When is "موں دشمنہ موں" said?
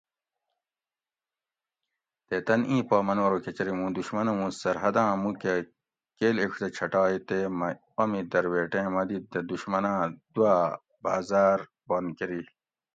3.77-4.51